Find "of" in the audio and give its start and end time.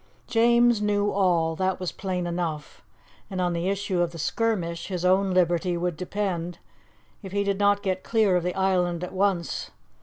4.01-4.09, 8.35-8.41